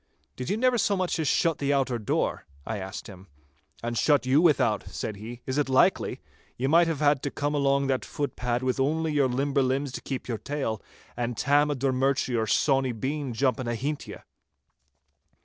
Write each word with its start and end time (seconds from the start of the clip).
'Did 0.35 0.49
you 0.49 0.57
never 0.57 0.79
so 0.79 0.97
much 0.97 1.19
as 1.19 1.27
shut 1.27 1.59
the 1.59 1.71
outer 1.71 1.99
door?' 1.99 2.47
I 2.65 2.79
asked 2.79 3.05
him. 3.05 3.27
'And 3.83 3.95
shut 3.95 4.25
you 4.25 4.41
without,' 4.41 4.89
said 4.89 5.17
he. 5.17 5.41
'Is 5.45 5.59
it 5.59 5.69
likely? 5.69 6.21
Ye 6.57 6.65
might 6.65 6.87
have 6.87 7.01
had 7.01 7.21
to 7.21 7.29
come 7.29 7.53
along 7.53 7.85
that 7.85 8.03
footpad 8.03 8.63
with 8.63 8.79
only 8.79 9.13
your 9.13 9.27
limber 9.27 9.61
legs 9.61 9.91
to 9.91 10.01
keep 10.01 10.27
your 10.27 10.39
tail, 10.39 10.81
and 11.15 11.37
Tam 11.37 11.69
o' 11.69 11.75
Drummurchie 11.75 12.35
or 12.35 12.47
Sawny 12.47 12.93
Bean 12.93 13.31
jumping 13.35 13.67
ahint 13.67 14.07
ye! 14.07 14.15